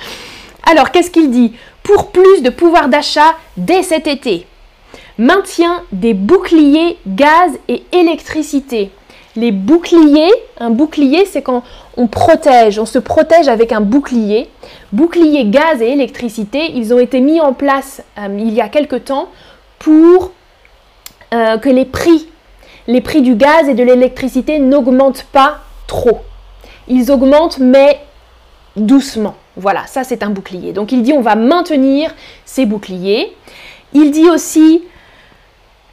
Alors 0.70 0.90
qu'est-ce 0.90 1.10
qu'il 1.10 1.30
dit? 1.30 1.52
Pour 1.82 2.10
plus 2.12 2.42
de 2.42 2.50
pouvoir 2.50 2.88
d'achat 2.88 3.34
dès 3.56 3.82
cet 3.82 4.06
été. 4.06 4.46
Maintien 5.18 5.82
des 5.92 6.14
boucliers 6.14 6.96
gaz 7.06 7.52
et 7.68 7.84
électricité 7.92 8.90
les 9.36 9.52
boucliers. 9.52 10.32
Un 10.58 10.70
bouclier, 10.70 11.26
c'est 11.26 11.42
quand 11.42 11.62
on 11.96 12.06
protège, 12.06 12.78
on 12.78 12.86
se 12.86 12.98
protège 12.98 13.48
avec 13.48 13.70
un 13.70 13.80
bouclier. 13.80 14.48
Bouclier 14.92 15.44
gaz 15.44 15.80
et 15.82 15.92
électricité, 15.92 16.72
ils 16.74 16.92
ont 16.92 16.98
été 16.98 17.20
mis 17.20 17.40
en 17.40 17.52
place 17.52 18.02
euh, 18.18 18.36
il 18.38 18.52
y 18.54 18.60
a 18.60 18.68
quelque 18.68 18.96
temps 18.96 19.28
pour 19.78 20.32
euh, 21.34 21.58
que 21.58 21.68
les 21.68 21.84
prix, 21.84 22.28
les 22.86 23.00
prix 23.00 23.22
du 23.22 23.34
gaz 23.34 23.68
et 23.68 23.74
de 23.74 23.82
l'électricité 23.82 24.58
n'augmentent 24.58 25.26
pas 25.32 25.58
trop. 25.86 26.20
Ils 26.88 27.10
augmentent 27.10 27.58
mais 27.58 28.00
doucement. 28.76 29.34
Voilà, 29.56 29.86
ça 29.86 30.04
c'est 30.04 30.22
un 30.22 30.30
bouclier. 30.30 30.72
Donc 30.72 30.92
il 30.92 31.02
dit 31.02 31.12
on 31.12 31.20
va 31.20 31.34
maintenir 31.34 32.14
ces 32.44 32.64
boucliers. 32.64 33.34
Il 33.92 34.10
dit 34.10 34.28
aussi 34.28 34.84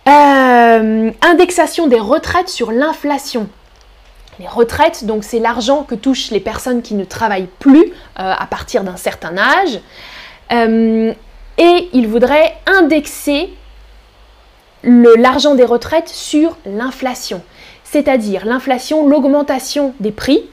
euh, 0.08 1.12
indexation 1.22 1.88
des 1.88 2.00
retraites 2.00 2.50
sur 2.50 2.72
l'inflation. 2.72 3.48
Les 4.40 4.48
retraites, 4.48 5.06
donc 5.06 5.24
c'est 5.24 5.40
l'argent 5.40 5.84
que 5.84 5.96
touchent 5.96 6.32
les 6.32 6.40
personnes 6.40 6.82
qui 6.82 6.96
ne 6.96 7.06
travaillent 7.06 7.50
plus 7.60 7.86
euh, 7.86 8.34
à 8.38 8.46
partir 8.48 8.84
d'un 8.84 8.98
certain 8.98 9.36
âge. 9.38 9.80
Et 11.58 11.90
il 11.94 12.08
voudrait 12.08 12.56
indexer 12.66 13.54
l'argent 14.84 15.56
des 15.56 15.66
retraites 15.66 16.10
sur 16.10 16.58
l'inflation. 16.66 17.42
C'est-à-dire 17.84 18.46
l'inflation, 18.46 19.08
l'augmentation 19.08 19.94
des 20.00 20.12
prix 20.12 20.44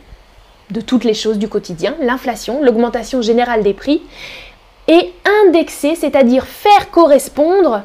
de 0.71 0.81
toutes 0.81 1.05
les 1.05 1.15
choses 1.15 1.39
du 1.39 1.49
quotidien, 1.49 1.97
l'inflation, 2.01 2.63
l'augmentation 2.63 3.23
générale 3.23 3.63
des 3.63 3.75
prix, 3.75 4.03
et 4.89 5.13
indexer, 5.47 5.95
c'est-à-dire 5.95 6.47
faire 6.47 6.91
correspondre 6.91 7.83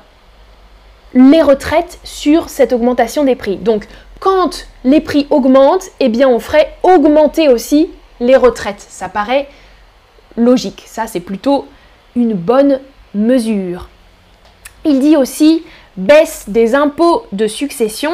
les 1.14 1.42
retraites 1.42 2.00
sur 2.04 2.50
cette 2.50 2.74
augmentation 2.74 3.24
des 3.24 3.36
prix. 3.36 3.58
Donc, 3.58 3.88
quand 4.20 4.68
les 4.84 5.02
prix 5.02 5.28
augmentent, 5.30 5.90
eh 6.00 6.10
bien, 6.10 6.28
on 6.28 6.40
ferait 6.40 6.76
augmenter 6.84 7.48
aussi 7.48 7.90
les 8.20 8.36
retraites. 8.36 8.86
Ça 8.90 9.08
paraît 9.08 9.48
logique. 10.36 10.84
Ça, 10.86 11.08
c'est 11.08 11.20
plutôt 11.20 11.68
une 12.16 12.34
bonne 12.34 12.80
mesure. 13.14 13.90
Il 14.84 15.00
dit 15.00 15.16
aussi 15.16 15.64
baisse 15.98 16.46
des 16.48 16.76
impôts 16.76 17.26
de 17.32 17.48
succession. 17.48 18.12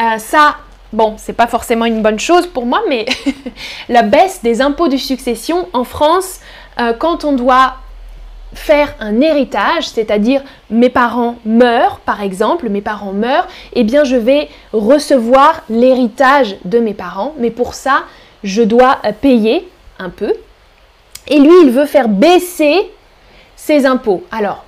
Euh, 0.00 0.18
ça, 0.18 0.56
bon, 0.92 1.14
c'est 1.18 1.32
pas 1.32 1.46
forcément 1.46 1.84
une 1.84 2.02
bonne 2.02 2.18
chose 2.18 2.46
pour 2.46 2.66
moi, 2.66 2.82
mais 2.88 3.06
la 3.88 4.02
baisse 4.02 4.42
des 4.42 4.60
impôts 4.60 4.88
de 4.88 4.96
succession 4.96 5.68
en 5.72 5.84
France, 5.84 6.40
euh, 6.78 6.92
quand 6.92 7.24
on 7.24 7.32
doit 7.32 7.76
faire 8.54 8.94
un 9.00 9.20
héritage, 9.20 9.88
c'est-à-dire 9.88 10.42
mes 10.70 10.88
parents 10.88 11.36
meurent, 11.44 12.00
par 12.00 12.22
exemple, 12.22 12.68
mes 12.68 12.80
parents 12.80 13.12
meurent, 13.12 13.46
eh 13.74 13.84
bien 13.84 14.04
je 14.04 14.16
vais 14.16 14.48
recevoir 14.72 15.62
l'héritage 15.68 16.56
de 16.64 16.78
mes 16.78 16.94
parents, 16.94 17.34
mais 17.38 17.50
pour 17.50 17.74
ça, 17.74 18.04
je 18.44 18.62
dois 18.62 18.98
euh, 19.04 19.12
payer 19.12 19.68
un 19.98 20.10
peu. 20.10 20.32
Et 21.28 21.38
lui, 21.38 21.52
il 21.62 21.70
veut 21.70 21.86
faire 21.86 22.08
baisser 22.08 22.90
ses 23.56 23.84
impôts. 23.84 24.24
Alors, 24.30 24.64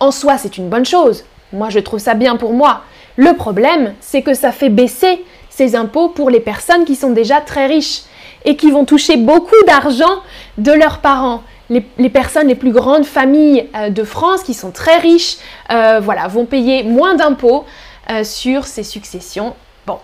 en 0.00 0.10
soi, 0.10 0.38
c'est 0.38 0.56
une 0.56 0.68
bonne 0.68 0.86
chose. 0.86 1.24
Moi, 1.52 1.70
je 1.70 1.78
trouve 1.78 2.00
ça 2.00 2.14
bien 2.14 2.36
pour 2.36 2.52
moi. 2.52 2.82
Le 3.16 3.34
problème, 3.34 3.94
c'est 4.00 4.22
que 4.22 4.34
ça 4.34 4.52
fait 4.52 4.68
baisser 4.68 5.24
ses 5.48 5.76
impôts 5.76 6.08
pour 6.08 6.30
les 6.30 6.40
personnes 6.40 6.84
qui 6.84 6.96
sont 6.96 7.10
déjà 7.10 7.40
très 7.40 7.66
riches 7.66 8.02
et 8.44 8.56
qui 8.56 8.70
vont 8.70 8.84
toucher 8.84 9.16
beaucoup 9.16 9.62
d'argent 9.66 10.22
de 10.58 10.72
leurs 10.72 10.98
parents 10.98 11.42
les, 11.70 12.10
personnes, 12.10 12.48
les 12.48 12.54
plus 12.54 12.72
grandes 12.72 13.04
familles 13.04 13.68
euh, 13.76 13.90
de 13.90 14.04
France 14.04 14.42
qui 14.42 14.54
sont 14.54 14.72
très 14.72 14.98
riches, 14.98 15.36
euh, 15.70 16.00
voilà, 16.02 16.26
vont 16.26 16.44
payer 16.44 16.82
moins 16.82 17.14
d'impôts 17.14 17.64
euh, 18.10 18.24
sur 18.24 18.66
ces 18.66 18.82
successions. 18.82 19.54
Bon, 19.86 19.98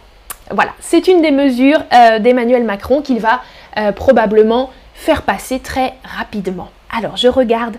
voilà, 0.50 0.70
c'est 0.80 1.08
une 1.08 1.22
des 1.22 1.32
mesures 1.32 1.82
d'Emmanuel 2.20 2.64
Macron 2.64 3.02
qu'il 3.02 3.18
va 3.18 3.42
probablement 3.94 4.70
faire 4.94 5.22
passer 5.22 5.58
très 5.58 5.94
rapidement. 6.04 6.70
Alors, 6.96 7.16
je 7.16 7.28
regarde 7.28 7.76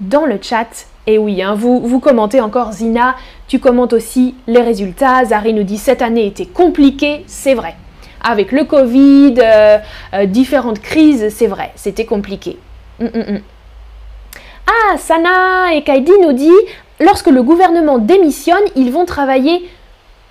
dans 0.00 0.24
le 0.24 0.38
chat. 0.40 0.86
Et 1.06 1.18
oui, 1.18 1.42
hein, 1.42 1.54
vous, 1.54 2.00
commentez 2.00 2.40
encore, 2.40 2.72
Zina, 2.72 3.16
tu 3.48 3.58
commentes 3.58 3.92
aussi 3.92 4.34
les 4.46 4.60
résultats. 4.60 5.24
Zari 5.24 5.52
nous 5.52 5.64
dit 5.64 5.78
cette 5.78 6.02
année 6.02 6.26
était 6.26 6.46
compliquée, 6.46 7.24
c'est 7.26 7.54
vrai. 7.54 7.74
Avec 8.22 8.52
le 8.52 8.64
Covid, 8.64 9.34
différentes 10.26 10.80
crises, 10.80 11.30
c'est 11.30 11.46
vrai, 11.46 11.72
c'était 11.74 12.04
compliqué. 12.04 12.58
Mm, 13.00 13.06
mm, 13.06 13.32
mm. 13.32 13.40
Ah, 14.66 14.98
Sana 14.98 15.74
et 15.74 15.82
Kaidi 15.82 16.12
nous 16.22 16.32
dit, 16.32 16.50
lorsque 17.00 17.28
le 17.28 17.42
gouvernement 17.42 17.98
démissionne, 17.98 18.62
ils 18.76 18.92
vont 18.92 19.04
travailler 19.04 19.68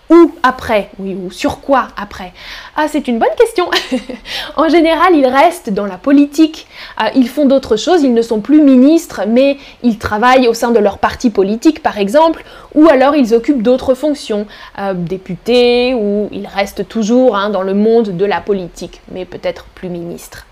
où 0.10 0.32
après? 0.44 0.89
Oui, 1.00 1.16
ou 1.16 1.32
sur 1.32 1.62
quoi 1.62 1.89
après? 1.96 2.34
Ah, 2.75 2.88
c'est 2.88 3.08
une 3.08 3.20
bonne 3.20 3.30
question. 3.38 3.70
en 4.56 4.68
général, 4.68 5.16
ils 5.16 5.28
restent 5.28 5.70
dans 5.70 5.86
la 5.86 5.98
politique. 5.98 6.68
Ah, 6.98 7.12
ils 7.16 7.30
font 7.30 7.46
d'autres 7.46 7.78
choses. 7.78 8.04
Ils 8.04 8.13
ne 8.13 8.22
sont 8.22 8.42
plus 8.42 8.62
ministres, 8.62 9.22
mais 9.28 9.58
ils 9.84 9.98
travaillent 9.98 10.48
au 10.48 10.54
sein 10.54 10.72
de 10.72 10.80
leur 10.80 10.98
parti 10.98 11.30
politique, 11.30 11.84
par 11.84 11.98
exemple, 11.98 12.44
ou 12.74 12.88
alors 12.88 13.16
ils 13.16 13.34
occupent 13.34 13.62
d'autres 13.62 13.94
fonctions, 13.94 14.48
euh, 14.80 14.94
députés, 14.94 15.94
ou 15.94 16.30
ils 16.32 16.48
restent 16.48 16.88
toujours 16.88 17.36
hein, 17.36 17.50
dans 17.50 17.63
le 17.63 17.74
monde 17.74 18.18
de 18.18 18.25
la 18.25 18.42
politique, 18.42 19.01
mais 19.12 19.25
peut-être 19.25 19.66
plus 19.75 19.89
ministres. 19.89 20.46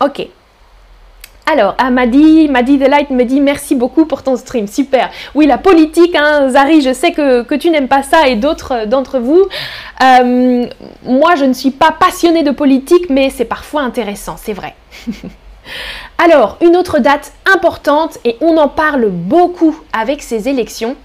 Ok. 0.00 0.28
Alors, 1.48 1.76
ah, 1.78 1.90
Madi, 1.90 2.48
Madi 2.48 2.76
The 2.76 2.88
Light 2.88 3.10
me 3.10 3.22
dit 3.24 3.40
merci 3.40 3.76
beaucoup 3.76 4.04
pour 4.04 4.24
ton 4.24 4.36
stream, 4.36 4.66
super. 4.66 5.10
Oui, 5.36 5.46
la 5.46 5.58
politique, 5.58 6.16
hein, 6.16 6.48
Zari, 6.48 6.82
je 6.82 6.92
sais 6.92 7.12
que, 7.12 7.54
tu 7.54 7.70
n'aimes 7.70 7.86
pas 7.86 8.02
ça 8.02 8.26
et 8.26 8.34
d'autres 8.34 8.72
euh, 8.72 8.86
d'entre 8.86 9.20
vous. 9.20 9.46
Euh, 10.02 10.66
moi, 11.04 11.36
je 11.36 11.44
ne 11.44 11.52
suis 11.52 11.70
pas 11.70 11.92
passionnée 11.92 12.42
de 12.42 12.50
politique, 12.50 13.08
mais 13.10 13.30
c'est 13.30 13.44
parfois 13.44 13.82
intéressant, 13.82 14.36
c'est 14.36 14.54
vrai. 14.54 14.74
Alors, 16.18 16.58
une 16.62 16.76
autre 16.76 16.98
date 16.98 17.32
importante, 17.54 18.18
et 18.24 18.36
on 18.40 18.56
en 18.56 18.68
parle 18.68 19.06
beaucoup 19.10 19.78
avec 19.92 20.22
ces 20.22 20.48
élections, 20.48 20.96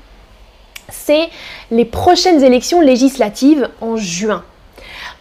c'est 0.89 1.29
les 1.69 1.85
prochaines 1.85 2.43
élections 2.43 2.81
législatives 2.81 3.69
en 3.79 3.95
juin. 3.95 4.43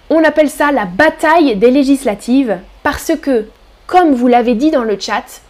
On 0.09 0.25
appelle 0.25 0.49
ça 0.49 0.73
la 0.73 0.87
bataille 0.87 1.57
des 1.57 1.71
législatives 1.71 2.59
parce 2.83 3.13
que 3.21 3.47
comme 3.91 4.15
vous 4.15 4.29
l'avez 4.29 4.55
dit 4.55 4.71
dans 4.71 4.85
le 4.85 4.99
chat, 4.99 5.43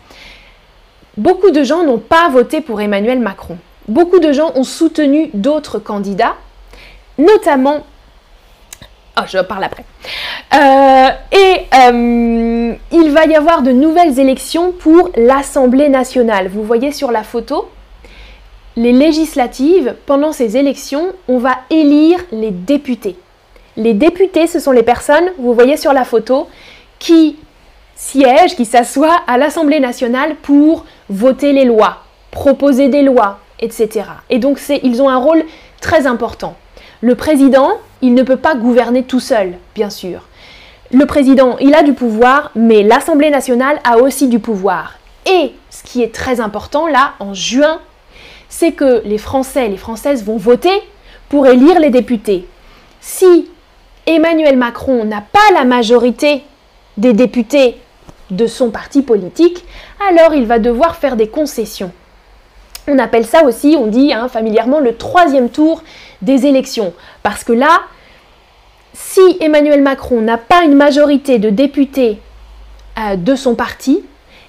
beaucoup 1.19 1.51
de 1.51 1.63
gens 1.63 1.85
n'ont 1.85 1.99
pas 1.99 2.29
voté 2.31 2.63
pour 2.63 2.81
Emmanuel 2.81 3.21
Macron. 3.21 3.59
Beaucoup 3.87 4.19
de 4.19 4.33
gens 4.33 4.53
ont 4.55 4.65
soutenu 4.65 5.31
d'autres 5.35 5.79
candidats, 5.79 6.37
notamment... 7.19 7.85
Oh, 9.19 9.25
je 9.27 9.39
parle 9.41 9.65
après. 9.65 9.85
Euh, 10.55 11.11
et 11.33 11.67
euh, 11.75 12.75
il 12.93 13.11
va 13.11 13.27
y 13.27 13.37
avoir 13.37 13.61
de 13.61 13.73
nouvelles 13.73 14.19
élections 14.19 14.73
pour 14.73 15.11
l'Assemblée 15.17 15.91
nationale. 15.91 16.49
Vous 16.49 16.65
voyez 16.65 16.93
sur 16.93 17.11
la 17.11 17.23
photo, 17.23 17.69
les 18.77 18.93
législatives, 18.93 19.97
pendant 20.07 20.33
ces 20.33 20.57
élections, 20.57 21.09
on 21.29 21.37
va 21.39 21.59
élire 21.69 22.21
les 22.33 22.53
députés. 22.53 23.17
Les 23.77 23.93
députés, 23.93 24.47
ce 24.47 24.61
sont 24.61 24.73
les 24.73 24.83
personnes, 24.83 25.31
vous 25.39 25.53
voyez 25.53 25.77
sur 25.77 25.93
la 25.93 26.05
photo, 26.05 26.49
qui 26.99 27.37
siège, 28.01 28.57
qui 28.57 28.65
s'assoit 28.65 29.21
à 29.27 29.37
l'Assemblée 29.37 29.79
nationale 29.79 30.35
pour 30.37 30.87
voter 31.11 31.53
les 31.53 31.67
lois, 31.67 31.99
proposer 32.31 32.89
des 32.89 33.03
lois, 33.03 33.41
etc. 33.61 34.07
Et 34.31 34.39
donc 34.39 34.59
ils 34.83 35.03
ont 35.03 35.11
un 35.11 35.19
rôle 35.19 35.45
très 35.83 36.07
important. 36.07 36.57
Le 37.03 37.15
président, 37.15 37.73
il 38.01 38.15
ne 38.15 38.23
peut 38.23 38.39
pas 38.39 38.55
gouverner 38.55 39.03
tout 39.03 39.21
seul, 39.21 39.53
bien 39.75 39.91
sûr. 39.91 40.23
Le 40.93 41.05
président, 41.05 41.59
il 41.61 41.75
a 41.75 41.83
du 41.83 41.93
pouvoir, 41.93 42.51
mais 42.55 42.83
l'Assemblée 42.83 43.31
nationale 43.31 43.79
a 43.85 43.99
aussi 43.99 44.29
du 44.29 44.39
pouvoir. 44.39 44.95
Et 45.27 45.53
ce 45.69 45.83
qui 45.83 46.03
est 46.03 46.13
très 46.13 46.41
important 46.41 46.87
là, 46.87 47.13
en 47.21 47.35
juin, 47.35 47.81
c'est 48.49 48.73
que 48.73 49.03
les 49.05 49.19
Français 49.19 49.69
les 49.69 49.77
Françaises 49.77 50.25
vont 50.25 50.39
voter 50.39 50.83
pour 51.29 51.47
élire 51.47 51.79
les 51.79 51.91
députés. 51.91 52.49
Si 53.03 53.49
Emmanuel 54.07 54.57
Macron 54.57 55.05
n'a 55.05 55.21
pas 55.21 55.55
la 55.55 55.65
majorité 55.65 56.43
des 56.97 57.13
députés 57.13 57.77
de 58.31 58.47
son 58.47 58.71
parti 58.71 59.03
politique, 59.03 59.65
alors 60.09 60.35
il 60.35 60.47
va 60.47 60.59
devoir 60.59 60.97
faire 60.97 61.17
des 61.17 61.29
concessions. 61.29 61.93
On 62.89 62.99
appelle 62.99 63.27
ça 63.27 63.45
aussi, 63.45 63.77
on 63.79 63.87
dit 63.87 64.13
hein, 64.13 64.29
familièrement, 64.29 64.81
le 64.81 64.97
troisième 64.97 65.51
tour 65.51 65.83
des 66.23 66.47
élections. 66.47 66.93
Parce 67.23 67.45
que 67.45 67.53
là, 67.53 67.83
si 68.93 69.21
Emmanuel 69.41 69.83
Macron 69.83 70.21
n'a 70.21 70.39
pas 70.39 70.65
une 70.65 70.75
majorité 70.75 71.39
de 71.39 71.51
députés 71.51 72.19
euh, 72.99 73.17
de 73.17 73.35
son 73.35 73.55
parti, 73.55 74.03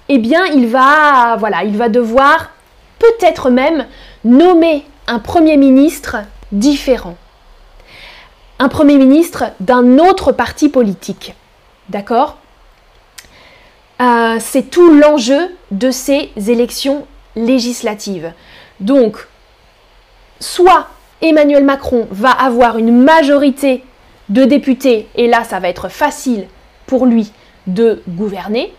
eh 0.09 0.17
bien 0.17 0.45
il 0.45 0.67
va, 0.67 1.35
voilà, 1.37 1.63
il 1.63 1.77
va 1.77 1.89
devoir 1.89 2.51
peut-être 2.99 3.49
même 3.49 3.85
nommer 4.23 4.85
un 5.07 5.19
Premier 5.19 5.57
ministre 5.57 6.17
différent. 6.51 7.15
Un 8.59 8.69
Premier 8.69 8.97
ministre 8.97 9.45
d'un 9.59 9.97
autre 9.97 10.31
parti 10.31 10.69
politique. 10.69 11.33
D'accord? 11.89 12.37
Euh, 14.01 14.37
c'est 14.39 14.69
tout 14.69 14.93
l'enjeu 14.93 15.55
de 15.69 15.91
ces 15.91 16.31
élections 16.47 17.05
législatives. 17.35 18.33
Donc, 18.79 19.27
soit 20.39 20.87
Emmanuel 21.21 21.63
Macron 21.63 22.07
va 22.09 22.31
avoir 22.31 22.77
une 22.77 23.03
majorité 23.03 23.83
de 24.29 24.43
députés, 24.43 25.07
et 25.15 25.27
là 25.27 25.43
ça 25.43 25.59
va 25.59 25.69
être 25.69 25.89
facile 25.89 26.47
pour 26.87 27.05
lui 27.05 27.31
de 27.67 28.01
gouverner, 28.07 28.73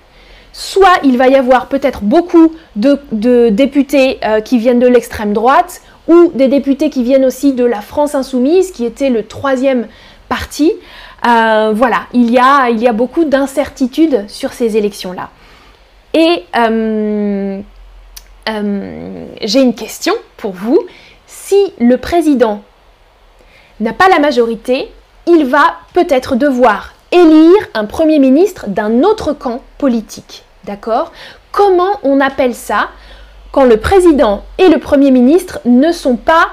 soit 0.52 0.98
il 1.04 1.16
va 1.16 1.28
y 1.28 1.36
avoir 1.36 1.68
peut-être 1.68 2.02
beaucoup 2.02 2.52
de, 2.74 3.48
députés 3.50 4.18
euh, 4.24 4.40
qui 4.40 4.58
viennent 4.58 4.80
de 4.80 4.88
l'extrême 4.88 5.32
droite, 5.32 5.82
ou 6.08 6.32
des 6.34 6.48
députés 6.48 6.90
qui 6.90 7.04
viennent 7.04 7.24
aussi 7.24 7.52
de 7.52 7.64
la 7.64 7.80
France 7.80 8.16
insoumise, 8.16 8.72
qui 8.72 8.84
était 8.84 9.08
le 9.08 9.24
troisième 9.24 9.86
parti. 10.28 10.72
Euh, 11.24 11.72
voilà, 11.74 12.06
il 12.12 12.30
y, 12.30 12.38
a, 12.38 12.92
beaucoup 12.92 13.24
d'incertitudes 13.24 14.28
sur 14.28 14.52
ces 14.52 14.76
élections-là. 14.76 15.30
Et 16.14 16.44
euh, 16.56 17.60
j'ai 19.40 19.62
une 19.62 19.74
question 19.74 20.14
pour 20.36 20.52
vous. 20.52 20.80
Si 21.26 21.72
le 21.78 21.96
président 21.96 22.62
n'a 23.80 23.92
pas 23.92 24.08
la 24.08 24.18
majorité, 24.18 24.90
il 25.26 25.46
va 25.46 25.76
peut-être 25.94 26.34
devoir 26.34 26.94
élire 27.12 27.68
un 27.74 27.84
Premier 27.84 28.18
ministre 28.18 28.66
d'un 28.68 29.02
autre 29.02 29.32
camp 29.32 29.60
politique. 29.78 30.44
D'accord? 30.64 31.12
Comment 31.52 32.00
on 32.02 32.20
appelle 32.20 32.54
ça 32.54 32.88
quand 33.52 33.64
le 33.64 33.76
président 33.76 34.42
et 34.58 34.68
le 34.68 34.78
Premier 34.78 35.10
ministre 35.10 35.60
ne 35.64 35.92
sont 35.92 36.16
pas 36.16 36.48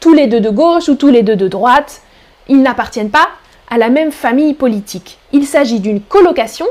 tous 0.00 0.12
les 0.12 0.26
deux 0.26 0.40
de 0.40 0.50
gauche 0.50 0.88
ou 0.88 0.94
tous 0.94 1.08
les 1.08 1.22
deux 1.22 1.36
de 1.36 1.48
droite? 1.48 2.02
Ils 2.48 2.62
n'appartiennent 2.62 3.10
pas 3.10 3.28
à 3.68 3.78
la 3.78 3.88
même 3.88 4.12
famille 4.12 4.54
politique. 4.54 5.18
Il 5.32 5.46
s'agit 5.46 5.80
d'une 5.80 6.00
colocation, 6.00 6.66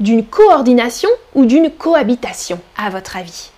d'une 0.00 0.24
coordination 0.24 1.10
ou 1.34 1.44
d'une 1.44 1.70
cohabitation, 1.70 2.60
à 2.76 2.90
votre 2.90 3.16
avis? 3.16 3.50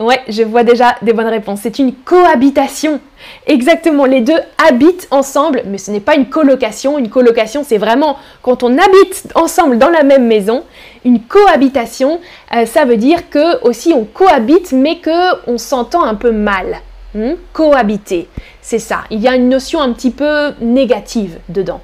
Ouais, 0.00 0.20
je 0.28 0.44
vois 0.44 0.62
déjà 0.62 0.94
des 1.02 1.12
bonnes 1.12 1.26
réponses. 1.26 1.60
C'est 1.62 1.80
une 1.80 1.92
cohabitation. 1.92 3.00
Exactement, 3.46 4.04
les 4.04 4.20
deux 4.20 4.38
habitent 4.68 5.08
ensemble, 5.10 5.62
mais 5.66 5.78
ce 5.78 5.90
n'est 5.90 5.98
pas 5.98 6.14
une 6.14 6.28
colocation. 6.28 6.98
Une 6.98 7.10
colocation, 7.10 7.64
c'est 7.64 7.78
vraiment 7.78 8.16
quand 8.42 8.62
on 8.62 8.78
habite 8.78 9.26
ensemble 9.34 9.76
dans 9.76 9.88
la 9.88 10.04
même 10.04 10.26
maison. 10.26 10.62
Une 11.04 11.20
cohabitation, 11.22 12.20
euh, 12.54 12.64
ça 12.64 12.84
veut 12.84 12.96
dire 12.96 13.28
que 13.28 13.60
aussi 13.64 13.92
on 13.92 14.04
cohabite, 14.04 14.70
mais 14.70 14.98
que 14.98 15.50
on 15.50 15.58
s'entend 15.58 16.04
un 16.04 16.14
peu 16.14 16.30
mal. 16.30 16.80
Hmm? 17.14 17.32
Cohabiter, 17.52 18.28
c'est 18.60 18.78
ça. 18.78 19.00
Il 19.10 19.18
y 19.18 19.26
a 19.26 19.34
une 19.34 19.48
notion 19.48 19.80
un 19.80 19.92
petit 19.92 20.10
peu 20.10 20.52
négative 20.60 21.38
dedans. 21.48 21.80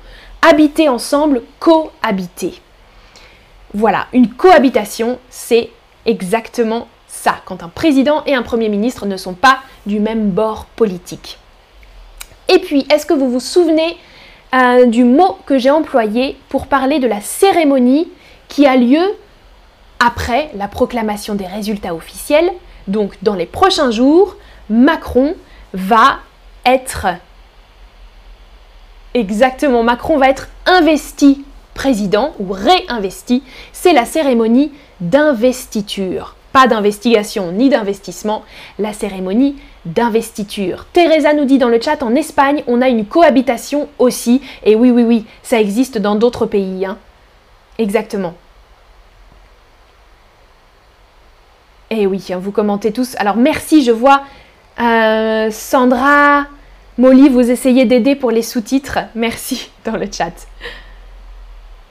Habiter 0.49 0.89
ensemble, 0.89 1.43
cohabiter. 1.59 2.61
Voilà, 3.73 4.07
une 4.13 4.29
cohabitation, 4.29 5.19
c'est 5.31 5.71
exactement 6.07 6.87
quand 7.45 7.63
un 7.63 7.69
président 7.69 8.23
et 8.27 8.35
un 8.35 8.43
premier 8.43 8.69
ministre 8.69 9.07
ne 9.07 9.17
sont 9.17 9.35
pas 9.35 9.61
du 9.87 10.01
même 10.01 10.31
bord 10.31 10.67
politique. 10.77 11.39
Et 12.49 12.59
puis, 12.59 12.87
est-ce 12.91 13.07
que 13.07 13.15
vous 13.15 13.31
vous 13.31 13.41
souvenez 13.41 13.97
euh, 14.55 14.87
du 14.87 15.05
mot 15.05 15.39
que 15.47 15.59
j'ai 15.59 15.71
employé 15.71 16.37
pour 16.49 16.67
parler 16.67 16.99
de 16.99 17.07
la 17.07 17.21
cérémonie 17.21 18.09
qui 18.49 18.67
a 18.67 18.77
lieu 18.77 19.03
après 19.99 20.51
la 20.55 20.69
proclamation 20.69 21.35
des 21.35 21.47
résultats 21.47 21.95
officiels? 21.95 22.51
Donc, 22.87 23.15
dans 23.23 23.35
les 23.35 23.47
prochains 23.47 23.91
jours, 23.91 24.37
Macron 24.69 25.35
va 25.73 26.19
être... 26.67 27.07
Exactement, 29.15 29.83
Macron 29.83 30.19
va 30.19 30.29
être 30.29 30.49
investi 30.67 31.45
président 31.73 32.35
ou 32.39 32.53
réinvesti. 32.53 33.43
C'est 33.73 33.93
la 33.93 34.05
cérémonie 34.05 34.73
d'investiture 35.01 36.37
pas 36.55 36.69
d'investigation 36.69 37.51
ni 37.51 37.69
d'investissement, 37.69 38.45
la 38.79 38.93
cérémonie 38.93 39.57
d'investiture. 39.87 40.87
Teresa 40.93 41.35
nous 41.35 41.47
dit 41.47 41.59
dans 41.59 41.69
le 41.69 41.81
chat, 41.81 42.01
en 42.05 42.15
Espagne, 42.15 42.63
on 42.69 42.81
a 42.81 42.89
une 42.89 43.07
cohabitation 43.07 43.89
aussi. 43.99 44.41
Et 44.63 44.77
oui, 44.77 44.93
oui, 44.93 45.03
oui, 45.03 45.27
ça 45.43 45.61
existe 45.61 45.99
dans 45.99 46.15
d'autres 46.15 46.47
pays. 46.47 46.87
Hein. 46.87 46.97
Exactement. 47.79 48.35
Et 51.91 52.07
oui, 52.07 52.25
hein, 52.31 52.39
vous 52.41 52.53
commentez 52.53 52.93
tous. 52.93 53.17
Alors 53.19 53.37
merci, 53.37 53.83
je 53.83 53.91
vois 53.91 54.23
euh, 54.81 55.51
Sandra, 55.51 56.47
Molly, 56.99 57.31
vous 57.31 57.51
essayez 57.51 57.85
d'aider 57.85 58.15
pour 58.15 58.31
les 58.31 58.43
sous-titres. 58.43 59.01
Merci 59.17 59.73
dans 59.85 59.97
le 59.97 60.07
chat. 60.07 60.47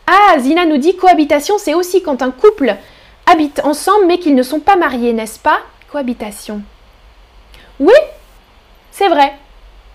Ah, 0.07 0.39
Zina 0.39 0.65
nous 0.65 0.77
dit 0.77 0.95
cohabitation, 0.95 1.57
c'est 1.57 1.73
aussi 1.73 2.01
quand 2.01 2.21
un 2.21 2.31
couple 2.31 2.77
habitent 3.25 3.61
ensemble 3.63 4.05
mais 4.07 4.19
qu'ils 4.19 4.35
ne 4.35 4.43
sont 4.43 4.59
pas 4.59 4.75
mariés, 4.75 5.13
n'est-ce 5.13 5.39
pas? 5.39 5.59
Cohabitation. 5.91 6.61
Oui, 7.79 7.93
c'est 8.91 9.09
vrai. 9.09 9.33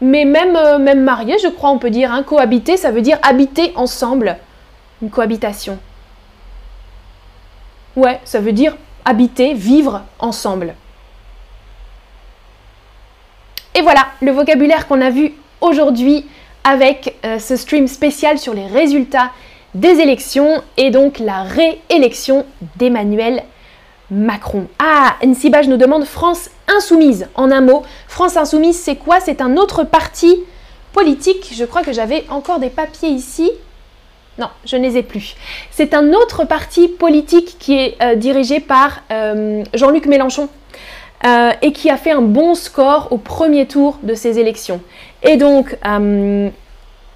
Mais 0.00 0.24
même, 0.24 0.56
euh, 0.56 0.78
même 0.78 1.02
mariés, 1.02 1.38
je 1.42 1.48
crois, 1.48 1.70
on 1.70 1.78
peut 1.78 1.90
dire. 1.90 2.12
Hein, 2.12 2.22
cohabiter, 2.22 2.76
ça 2.76 2.90
veut 2.90 3.02
dire 3.02 3.18
habiter 3.22 3.72
ensemble. 3.74 4.36
Une 5.02 5.10
cohabitation. 5.10 5.78
Ouais, 7.96 8.20
ça 8.24 8.40
veut 8.40 8.52
dire 8.52 8.76
habiter, 9.04 9.54
vivre 9.54 10.02
ensemble. 10.18 10.74
Et 13.74 13.80
voilà, 13.80 14.06
le 14.20 14.32
vocabulaire 14.32 14.86
qu'on 14.86 15.00
a 15.00 15.10
vu 15.10 15.32
aujourd'hui 15.60 16.26
avec 16.64 17.16
euh, 17.24 17.38
ce 17.38 17.56
stream 17.56 17.88
spécial 17.88 18.38
sur 18.38 18.54
les 18.54 18.66
résultats 18.66 19.30
des 19.78 20.00
élections 20.00 20.62
et 20.76 20.90
donc 20.90 21.18
la 21.18 21.42
réélection 21.42 22.44
d'Emmanuel 22.76 23.42
Macron. 24.10 24.66
Ah, 24.78 25.16
Nsibaj 25.24 25.68
nous 25.68 25.76
demande 25.76 26.04
France 26.04 26.50
insoumise. 26.66 27.28
En 27.34 27.50
un 27.50 27.60
mot, 27.60 27.82
France 28.06 28.36
insoumise, 28.36 28.78
c'est 28.78 28.96
quoi? 28.96 29.20
C'est 29.20 29.40
un 29.40 29.56
autre 29.56 29.84
parti 29.84 30.36
politique. 30.92 31.52
Je 31.54 31.64
crois 31.64 31.82
que 31.82 31.92
j'avais 31.92 32.24
encore 32.30 32.58
des 32.58 32.70
papiers 32.70 33.10
ici. 33.10 33.50
Non, 34.38 34.48
je 34.64 34.76
ne 34.76 34.82
les 34.82 34.96
ai 34.96 35.02
plus. 35.02 35.36
C'est 35.70 35.94
un 35.94 36.12
autre 36.12 36.44
parti 36.44 36.88
politique 36.88 37.56
qui 37.58 37.74
est 37.74 37.96
euh, 38.02 38.14
dirigé 38.14 38.60
par 38.60 39.02
euh, 39.10 39.64
Jean-Luc 39.74 40.06
Mélenchon 40.06 40.48
euh, 41.26 41.50
et 41.60 41.72
qui 41.72 41.90
a 41.90 41.96
fait 41.96 42.12
un 42.12 42.22
bon 42.22 42.54
score 42.54 43.08
au 43.10 43.18
premier 43.18 43.66
tour 43.66 43.98
de 44.02 44.14
ces 44.14 44.38
élections. 44.38 44.80
Et 45.24 45.36
donc, 45.36 45.76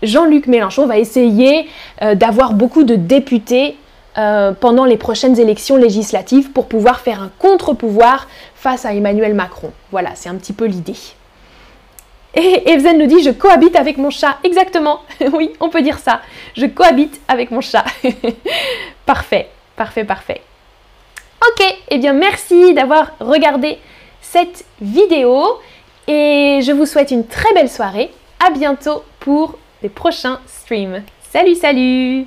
Jean-Luc 0.02 0.46
Mélenchon 0.46 0.86
va 0.86 0.98
essayer 0.98 1.68
euh, 2.02 2.14
d'avoir 2.14 2.54
beaucoup 2.54 2.84
de 2.84 2.96
députés 2.96 3.76
euh, 4.18 4.52
pendant 4.52 4.84
les 4.84 4.98
prochaines 4.98 5.38
élections 5.38 5.76
législatives 5.76 6.50
pour 6.50 6.66
pouvoir 6.66 7.00
faire 7.00 7.22
un 7.22 7.30
contre-pouvoir 7.38 8.28
face 8.54 8.84
à 8.84 8.92
Emmanuel 8.92 9.34
Macron. 9.34 9.72
Voilà, 9.90 10.10
c'est 10.14 10.28
un 10.28 10.34
petit 10.34 10.52
peu 10.52 10.66
l'idée. 10.66 10.96
Et 12.34 12.70
Evzen 12.70 12.98
nous 12.98 13.06
dit 13.06 13.22
je 13.22 13.30
cohabite 13.30 13.76
avec 13.76 13.96
mon 13.96 14.10
chat. 14.10 14.38
Exactement, 14.44 15.00
oui, 15.32 15.52
on 15.60 15.70
peut 15.70 15.82
dire 15.82 15.98
ça. 15.98 16.20
Je 16.56 16.66
cohabite 16.66 17.20
avec 17.28 17.50
mon 17.50 17.60
chat. 17.60 17.84
parfait, 19.06 19.48
parfait, 19.76 20.04
parfait. 20.04 20.42
Ok, 21.48 21.60
et 21.62 21.76
eh 21.90 21.98
bien 21.98 22.12
merci 22.12 22.74
d'avoir 22.74 23.12
regardé 23.18 23.78
cette 24.20 24.64
vidéo 24.80 25.58
et 26.06 26.60
je 26.62 26.72
vous 26.72 26.86
souhaite 26.86 27.10
une 27.10 27.26
très 27.26 27.52
belle 27.54 27.70
soirée. 27.70 28.10
À 28.44 28.50
bientôt 28.50 29.04
pour 29.20 29.58
les 29.82 29.88
prochains 29.88 30.40
streams. 30.46 31.02
Salut, 31.30 31.54
salut 31.54 32.26